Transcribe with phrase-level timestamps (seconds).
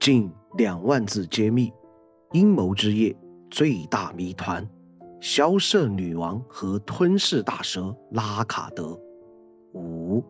[0.00, 1.70] 近两万字揭秘
[2.32, 3.14] 阴谋之夜
[3.50, 4.66] 最大谜团：
[5.20, 8.98] 萧瑟女王和吞噬大蛇拉卡德。
[9.74, 10.24] 五，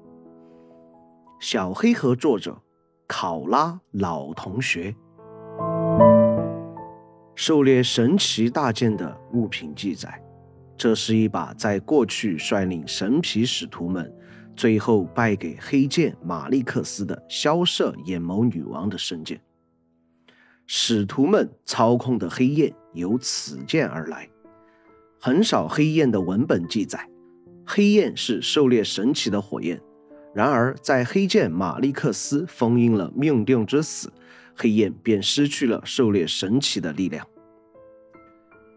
[1.38, 2.60] 小黑盒作者
[3.06, 4.92] 考拉老同学。
[7.36, 10.20] 狩猎神奇大剑的物品记载，
[10.76, 14.12] 这是一把在过去率领神皮使徒们，
[14.56, 19.40] 最后败给黑剑马利克斯的萧瑟眼眸女王的圣剑。
[20.72, 24.30] 使徒们操控的黑焰由此剑而来，
[25.18, 27.10] 很少黑焰的文本记载，
[27.66, 29.80] 黑焰是狩猎神奇的火焰。
[30.32, 34.12] 然而，在黑剑马利克斯封印了命定之死，
[34.54, 37.26] 黑焰便失去了狩猎神奇的力量。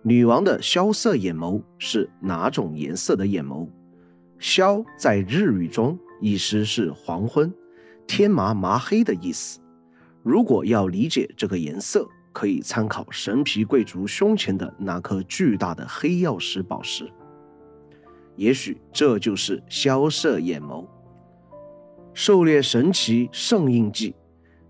[0.01, 3.69] 女王的萧瑟眼眸是哪种颜色的眼眸？
[4.39, 7.53] 萧在日语中意思是黄昏、
[8.07, 9.59] 天麻麻黑的意思。
[10.23, 17.11] 如果要理解这个颜色，可以参考神皮贵族胸前的那颗巨大的黑曜石宝石。
[18.37, 20.87] 也许这就是萧瑟眼眸。
[22.13, 24.15] 狩猎神奇圣印记，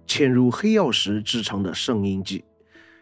[0.08, 2.44] 嵌入黑曜石制成的圣印记。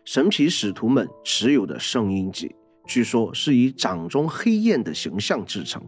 [0.04, 2.54] 神皮使徒们持有的圣印记，
[2.86, 5.82] 据说是以掌中黑焰的形象制成，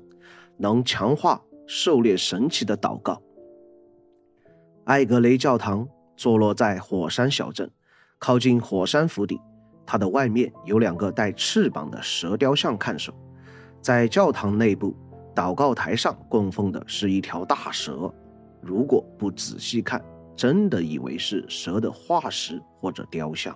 [0.57, 3.21] 能强化狩猎神奇的祷告。
[4.85, 5.85] 艾格雷教堂。
[6.15, 7.69] 坐落在火山小镇，
[8.19, 9.39] 靠近火山府邸。
[9.85, 13.13] 它的外面有两个带翅膀的蛇雕像看守。
[13.81, 14.95] 在教堂内部，
[15.35, 18.09] 祷告台上供奉的是一条大蛇。
[18.61, 20.01] 如果不仔细看，
[20.37, 23.53] 真的以为是蛇的化石或者雕像。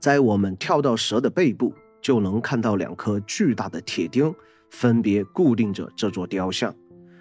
[0.00, 4.34] 在我们跳到蛇的背部，就能看到两颗巨大的铁钉，
[4.70, 6.74] 分别固定着这座雕像。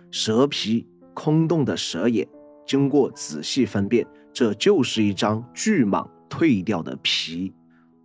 [0.09, 2.25] 蛇皮，空洞的蛇眼。
[2.65, 4.07] 经过仔细分辨。
[4.37, 7.51] 这就是一张巨蟒蜕掉的皮。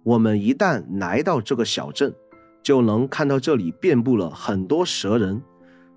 [0.03, 2.11] 我们一旦来到这个小镇，
[2.63, 5.43] 就能看到这里遍布了很多蛇人。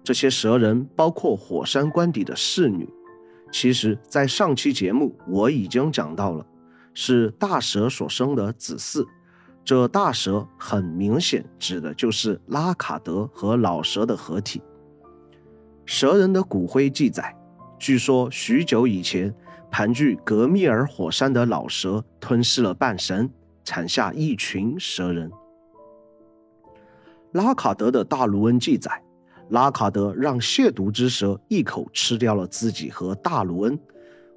[0.03, 2.85] 这些蛇人包括火山关底的侍女。
[3.49, 6.45] 其实，在上期节目我已经讲到了，
[6.93, 9.07] 是大蛇所生的子嗣。
[9.63, 14.61] 这大蛇很明显指的就是拉卡德和老蛇的合体。
[15.85, 17.33] 蛇人的骨灰记载，
[17.79, 19.33] 据说许久以前。
[19.77, 23.29] 盘踞格密尔火山的老蛇吞噬了半神，
[23.65, 25.29] 产下一群蛇人。
[27.33, 29.03] 拉卡德的大卢恩记载，
[29.49, 33.77] 拉卡德让亵渎之蛇一口吃掉了自己和大卢恩。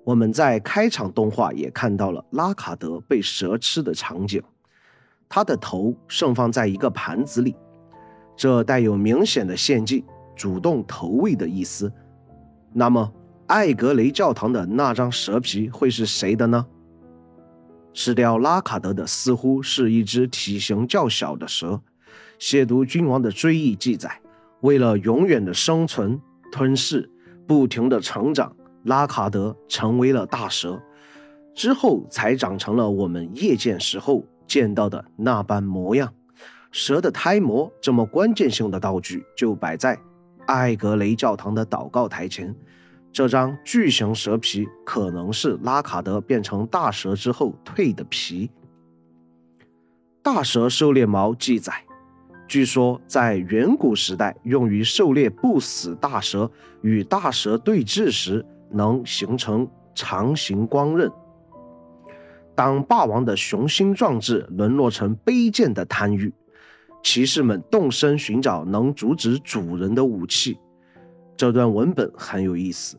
[0.03, 4.43] 我们在开场动画也看到了拉卡德被蛇吃的场景，
[5.29, 7.55] 他的头盛放在一个盘子里，
[8.35, 10.05] 这带有明显的献祭、
[10.35, 11.93] 主动投喂的意思。
[12.73, 13.13] 那么。
[13.49, 16.67] 艾格雷教堂的那张蛇皮会是谁的呢？
[17.95, 21.81] 吃掉拉卡德的似乎是一只体型较小的蛇。
[22.39, 24.21] 亵渎君王的追忆记载，
[24.61, 26.21] 为了永远的生存、
[26.53, 27.11] 吞噬、
[27.47, 28.55] 不停的成长，
[28.85, 30.79] 拉卡德成为了大蛇，
[31.55, 36.13] 之后才长成了我们夜见时候见到的那般模样。
[36.71, 39.99] 蛇的胎膜这么关键性的道具就摆在
[40.47, 42.55] 艾格雷教堂的祷告台前。
[43.13, 48.51] 这张巨型蛇皮可能是拉卡德变成大蛇之后蜕的皮。
[50.23, 51.73] 大蛇狩猎矛记载，
[52.47, 56.51] 据说在远古时代用于狩猎不死大蛇，
[56.83, 61.11] 与大蛇对峙时能形成长形光刃。
[62.55, 66.33] 当霸王的雄心壮志沦落成卑贱的贪欲，
[67.03, 70.59] 骑士们动身寻找能阻止主人的武器。
[71.39, 72.99] 这段文本很有意思，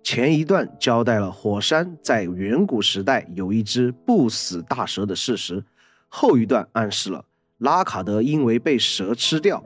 [0.00, 5.60] 前一段交代了火山在远古时代有一只不死大蛇的事实，
[6.08, 7.24] 后一段暗示了
[7.58, 9.60] 拉卡德因为被蛇吃掉，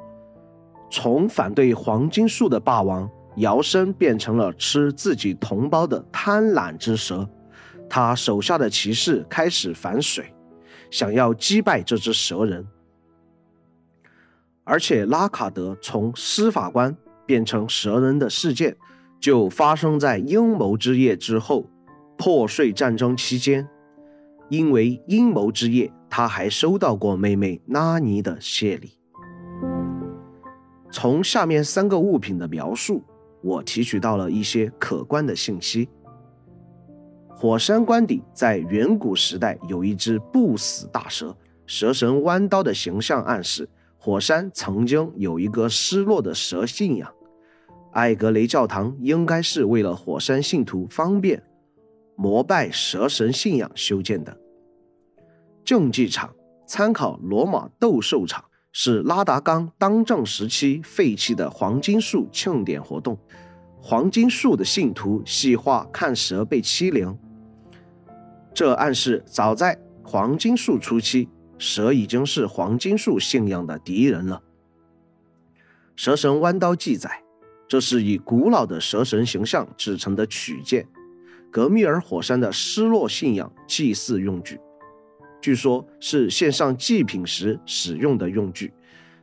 [0.90, 7.28] 从反对黄金树的霸王摇身变成了吃自己同胞的贪婪之蛇，
[7.90, 10.32] 他手下的骑士开始反水，
[10.90, 12.66] 想要击败这只蛇人，
[14.64, 16.96] 而且拉卡德从司法官。
[17.26, 18.76] 变成蛇人的事件，
[19.20, 21.68] 就发生在阴谋之夜之后，
[22.16, 23.68] 破碎战争期间。
[24.50, 28.98] 因为阴谋之夜，他还收到过妹妹拉尼的谢礼。
[30.90, 33.02] 从下面三个物品的描述，
[33.42, 35.88] 我提取到了一些可观的信息。
[37.30, 41.36] 火山关底在远古时代有一只不死大蛇，
[41.66, 43.68] 蛇神弯刀的形象暗示。
[43.98, 47.10] 火山曾经有一个失落的蛇信仰，
[47.94, 51.42] 艾格雷教堂应该是为了火山信徒方便
[52.16, 54.36] 膜拜蛇神信仰修建的。
[55.64, 56.34] 竞技场
[56.66, 63.16] 参考罗马斗兽场，是拉达冈当政时期废弃的黄金树庆典活动。
[63.80, 67.16] 黄金树的信徒细画看蛇被欺凌，
[68.52, 74.42] 这暗示早在黄金树初期，蛇已经是黄金树信仰的敌人了。
[75.96, 77.22] 蛇神弯刀记载，
[77.66, 80.86] 这是以古老的蛇神形象制成的曲剑，
[81.50, 84.60] 格米尔火山的失落信仰祭祀用具，
[85.40, 88.72] 据说是献上祭品时使用的用具，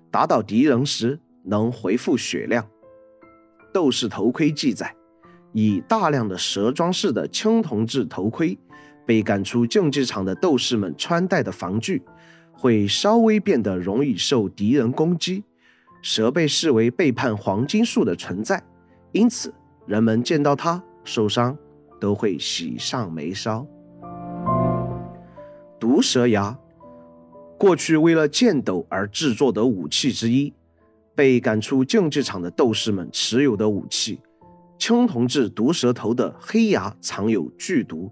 [0.10, 2.68] 打倒敌人时能回复血量。
[3.74, 4.94] 斗士头盔记载，
[5.54, 8.58] 以大量的蛇装饰的青铜制头盔，
[9.06, 12.02] 被赶出竞技场的斗士们穿戴的防具，
[12.52, 15.44] 会稍微变得容易受敌人攻击。
[16.02, 18.62] 蛇被视为背叛黄金树的存在，
[19.12, 19.54] 因此
[19.86, 21.58] 人们见到它受伤
[22.00, 23.66] 都会喜上眉梢。
[25.80, 26.58] 毒蛇牙，
[27.58, 30.54] 过去为了剑斗而制作的武器之一。
[31.14, 34.22] 被赶出竞技场的斗士们持有的武器，
[34.80, 38.10] 青铜制毒蛇头的黑牙藏有剧毒。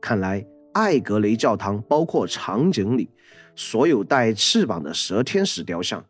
[0.00, 3.08] 看来艾格雷教堂包括场景里
[3.56, 6.04] 所有带翅膀的蛇天使雕像，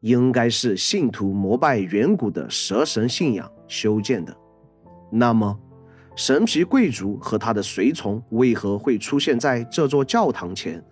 [0.00, 4.36] 应该是信徒膜拜远古的蛇神信仰修建的。
[5.10, 5.58] 那么，
[6.16, 10.82] 神皮贵族和他的随从为何会出现在这座教堂前，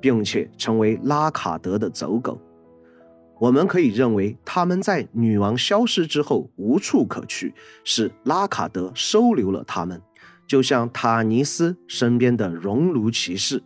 [0.00, 2.40] 并且成为拉卡德的走狗？
[3.40, 7.52] 我们可以认为，他们在女王消失之后无处可去，
[7.82, 10.00] 是拉卡德收留了他们，
[10.46, 13.62] 就像塔尼斯身边的熔炉骑士。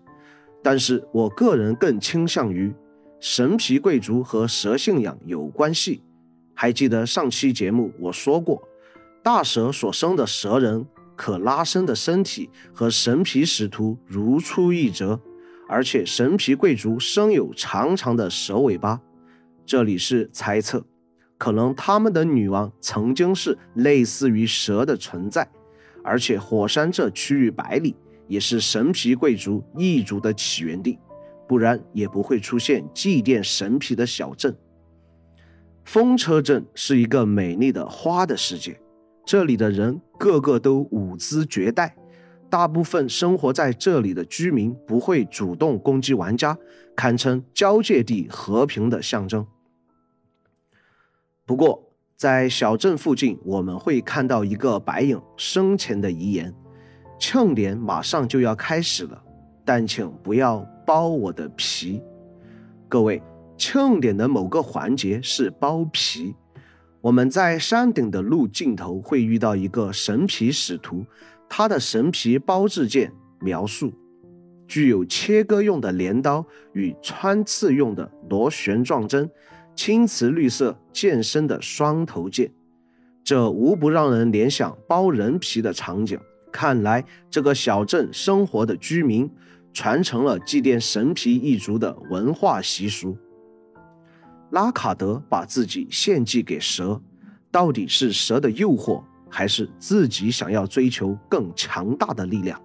[0.62, 2.74] 但是我个人更倾向于
[3.20, 6.02] 神皮贵族和蛇信仰有关系。
[6.54, 8.62] 还记得上期节目我说过，
[9.22, 10.86] 大蛇所生的蛇人
[11.16, 15.20] 可拉伸的身体和神皮使徒如出一辙，
[15.68, 19.00] 而且神皮贵族生有长长的蛇尾巴。
[19.66, 20.84] 这里是猜测，
[21.36, 25.48] 可能他们的女王曾经是类似于蛇的存在，
[26.04, 27.94] 而且火山这区域百里
[28.28, 30.98] 也是神皮贵族异族的起源地，
[31.48, 34.54] 不然也不会出现祭奠神皮的小镇。
[35.84, 38.78] 风车镇是一个美丽的花的世界，
[39.24, 41.96] 这里的人个个都舞姿绝代。
[42.50, 46.56] 大部分生活在这里的居民不会主动攻击玩家，
[46.94, 49.46] 堪称交界地和平的象征。
[51.44, 56.54] 不过，在小镇附近，我们会看到一个白影生前的遗言：
[57.18, 59.22] 庆典马上就要开始了，
[59.64, 62.00] 但请不要剥我的皮。
[62.88, 63.22] 各位，
[63.58, 66.34] 庆典的某个环节是剥皮。
[67.02, 71.04] 我们在山顶的路尽头会遇到一个神皮使徒，
[71.46, 73.92] 他的神皮包制剑描述
[74.66, 76.42] 具有切割用的镰刀
[76.72, 79.30] 与穿刺用的螺旋状针。
[79.76, 82.50] 青瓷绿色剑身的双头剑，
[83.22, 86.18] 这无不让人联想剥人皮的场景。
[86.50, 89.30] 看来这个小镇生活的居民
[89.78, 93.16] 传承了祭奠神皮一族的文化习俗。
[94.50, 97.00] 拉卡德把自己献祭给蛇，
[97.48, 102.60] 到底是蛇的诱惑，还是自己想要追求更强大的力量？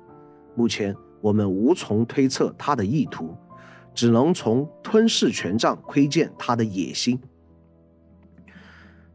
[0.55, 3.31] 目前我们无从推测他的意图。
[3.93, 7.19] 只能从吞噬权杖窥见他的野心。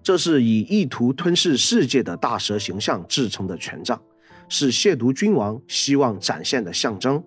[0.05, 4.01] 这是以意图吞噬世界的大蛇形象制成的权杖，
[4.49, 7.21] 是亵渎君王希望展现的象征。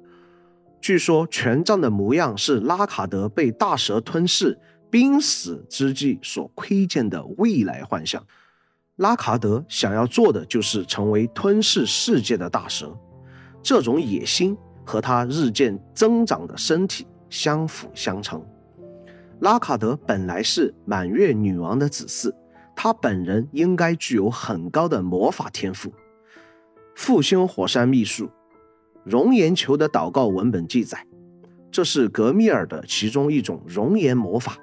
[0.81, 4.57] 据说权杖的模样是拉卡德被大蛇吞噬、
[4.89, 8.21] 濒死之际所窥见的未来幻象。
[8.97, 12.93] 拉卡德想要做的就是成为吞噬世界的大蛇，
[13.63, 17.07] 这种野心和他日渐增长的身体。
[17.31, 18.45] 相辅相成。
[19.39, 22.29] 拉卡德本来是满月女王的子嗣，
[22.75, 25.93] 他本人应该具有很高的魔法天赋。
[26.93, 28.29] 复兴火山秘术，
[29.03, 31.05] 熔岩球的祷告文本记载，
[31.71, 34.57] 这是格米尔的其中一种熔岩魔法。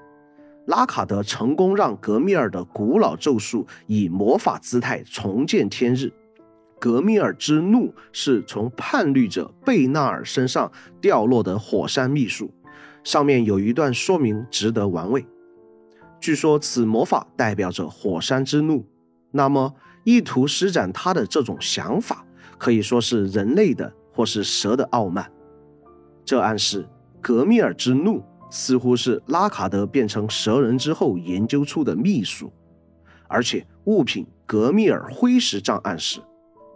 [0.66, 6.12] 拉卡德成功让格米尔的古老咒术以魔法姿态重见天日。
[6.78, 12.52] 格米尔之怒是从叛逆者贝纳尔身上掉落的火山秘术。
[13.02, 15.26] 上面有一段说明，值得玩味。
[16.21, 18.85] 据说此魔法代表着火山之怒，
[19.30, 22.26] 那么意图施展他的这种想法，
[22.59, 25.31] 可以说是人类的或是蛇的傲慢。
[26.25, 26.85] 这暗示
[27.21, 28.21] 格米尔之怒
[28.51, 32.53] 似乎是拉卡德变成蛇人之后研究出的秘术，
[33.29, 36.21] 而且物品格米尔灰石杖暗示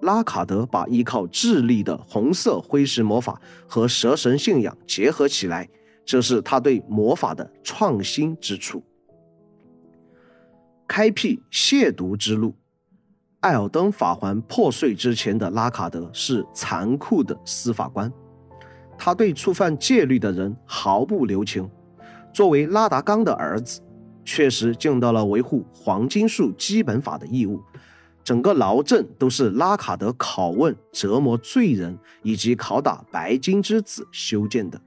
[0.03, 5.69] 拉卡德把依靠智力的红色灰石魔法和蛇神信仰结合起来，
[6.05, 8.85] 这是他对魔法的创新之处。
[10.87, 12.55] 开辟亵渎之路。
[13.43, 18.11] 艾尔登法环破碎之前的拉卡德是残酷的司法官，
[18.97, 21.69] 他对触犯戒律的人毫不留情。
[22.33, 23.81] 作为拉达冈的儿子，
[24.25, 27.61] 确实尽到了维护黄金树基本法的义务。
[28.23, 34.81] 整个牢镇都是拉卡德拷问、折磨罪人以及拷打白金之子修建的。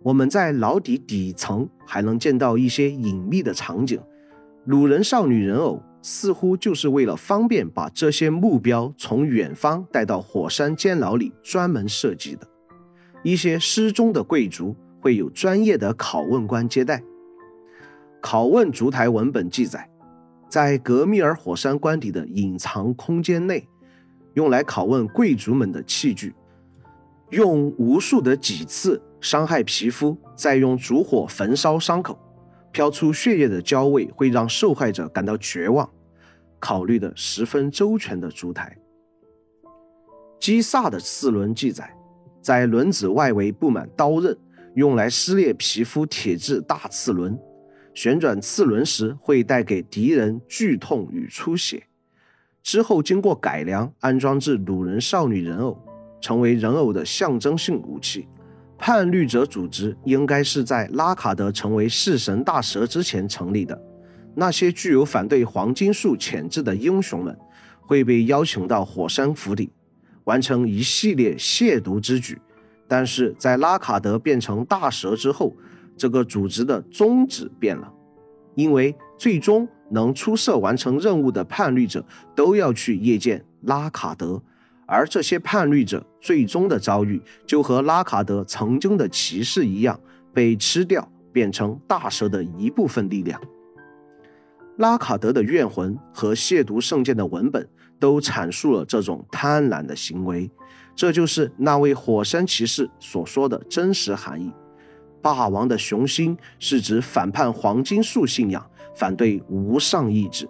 [0.00, 4.00] 我们在牢底底层还能见到一些隐秘的场景，
[4.66, 12.46] 鲁人少女人偶似乎就是为了方便把这些目标从远方带到火山监牢里专门设计的。
[13.22, 17.02] 一些失踪的贵族会有专业的拷问官接待。
[18.22, 19.88] 拷问烛台文本记载。
[20.46, 23.66] 在格米尔火山官邸的隐藏空间内，
[24.34, 26.32] 用来拷问贵族们的器具，
[27.30, 32.16] 用无数的几次伤害皮肤，再用烛火焚烧伤口，
[32.74, 35.88] 飘出血液的焦味会让受害者感到绝望。
[36.58, 38.76] 考虑的十分周全的烛台。
[40.40, 41.96] 基萨的四轮记载，
[42.42, 44.36] 在轮子外围布满刀刃，
[44.74, 47.38] 用来撕裂皮肤铁质大刺轮。
[47.94, 51.84] 旋转次轮时会带给敌人剧痛与出血，
[52.60, 55.78] 之后经过改良安装至鲁人少女人偶，
[56.20, 58.26] 成为人偶的象征性武器。
[58.86, 63.82] 叛绿者组织应该是在拉卡德成为弑神大蛇之前成立的。
[64.34, 67.34] 那些具有反对黄金树潜质的英雄们
[67.80, 69.72] 会被邀请到火山府邸，
[70.24, 72.38] 完成一系列亵渎之举。
[72.86, 75.56] 但是在拉卡德变成大蛇之后，
[75.96, 77.90] 这个组织的宗旨变了，
[78.54, 82.04] 因为最终能出色完成任务的叛绿者
[82.36, 84.42] 都要去夜见拉卡德，
[84.86, 89.98] 而这些叛逆者最终的遭遇就和拉卡德曾经的骑士一样，
[90.32, 93.40] 被吃掉，变成大蛇的一部分力量。
[94.78, 97.68] 拉卡德的怨魂和亵渎圣剑的文本
[98.00, 100.50] 都阐述了这种贪婪的行为，
[100.96, 104.52] 这就是那位火山骑士所说的真实含义。
[105.22, 110.44] 霸王的雄心是指反叛黄金树信仰，反对无上意志；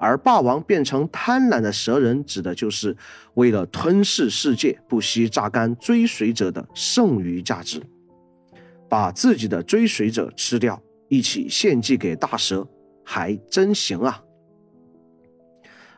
[0.00, 2.96] 而霸王变成贪婪的蛇人，指的就是
[3.34, 7.82] 为了吞噬世界，不惜榨干追随者的剩余价值，
[8.88, 12.66] 把自己的追随者吃掉，一起献祭给大蛇，
[13.04, 14.22] 还真行啊！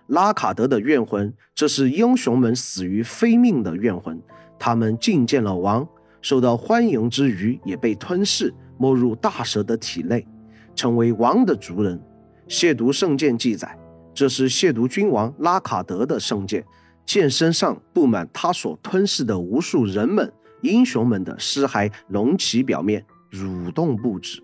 [0.09, 4.21] 拉卡德的怨魂，这是英雄们死于非命的怨魂，
[4.59, 5.89] 他们觐见了王。
[6.21, 10.27] 受到欢迎之余，也被吞噬，没入大蛇的体内，
[10.75, 12.01] 成为王的族人。
[12.49, 13.79] 亵渎圣剑记载，
[14.15, 16.65] 这是亵渎君王拉卡德的圣剑，
[17.07, 24.43] 剑身上布满他所吞噬的无数人们、英雄们的尸骸，隆起表面，蠕动不止。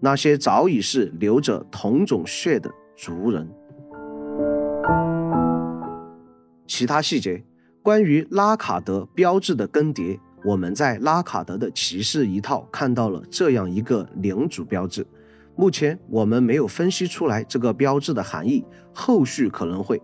[0.00, 3.48] 那些早已是流着同种血的族人。
[6.66, 7.44] 其他细节，
[7.82, 10.18] 关于拉卡德标志的更迭。
[10.44, 15.06] 我们在拉卡德的骑士一套看到了这样一个领主标志，
[15.54, 20.00] 目前我们没有分析出来这个标志的含义，后续可能会。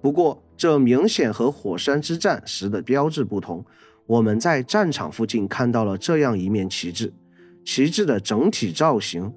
[0.00, 3.64] 不过这明显和火山之战时的标志不同，
[4.06, 7.12] 我们在战场附近看到了这样一面旗帜，
[7.64, 9.32] 旗帜的整体造型，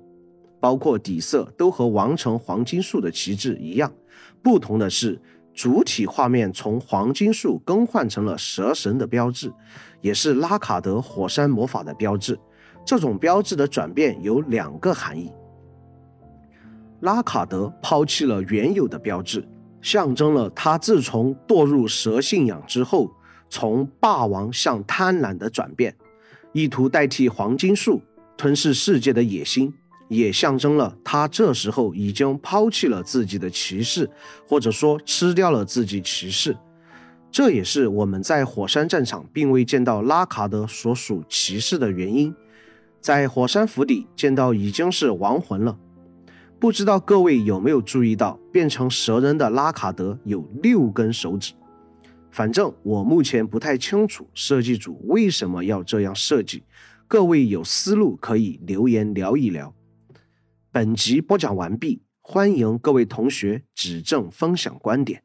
[0.60, 3.92] 包括底色都和王城黄金树的旗帜一样，
[4.42, 5.20] 不同的是。
[5.54, 9.52] 主体画面从黄金树更换成了蛇神的标志，
[10.00, 12.40] 也是拉卡德火山魔法的标志。
[12.86, 15.32] 这种标志的转变有两个含义：
[17.02, 19.48] 拉卡德抛弃了原有的标志，
[19.82, 23.12] 象征了他自从堕入蛇信仰之后，
[23.50, 25.96] 从霸王向贪婪的转变，
[26.54, 28.02] 意图代替黄金树
[28.38, 29.74] 吞噬世界的野心。
[30.08, 34.10] 也象征了他这时候已经抛弃了自己的骑士，
[34.46, 36.54] 或者说吃掉了自己骑士。
[37.32, 42.36] 这也是我们在火山战场并未见到拉卡德所属骑士的原因。
[43.02, 45.78] 在火山府邸见到已经是亡魂了。
[46.60, 51.54] 不知道各位有没有注意到，变成蛇人的拉卡德有六根手指。
[52.30, 56.64] 反正我目前不太清楚设计组为什么要这样设计。
[57.08, 59.74] 各位有思路可以留言聊一聊。
[60.72, 65.24] 本集播讲完毕，欢迎各位同学指正分享观点。